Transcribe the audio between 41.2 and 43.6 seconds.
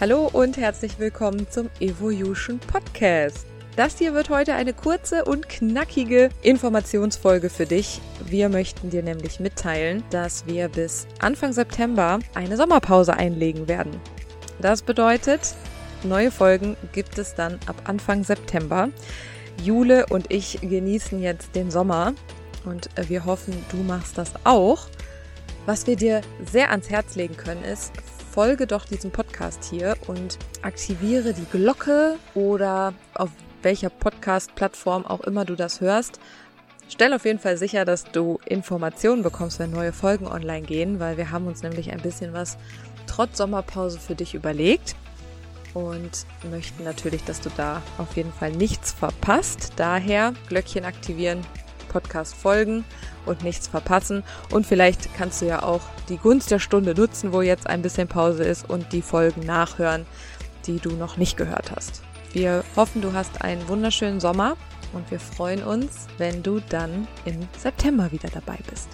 haben uns nämlich ein bisschen was trotz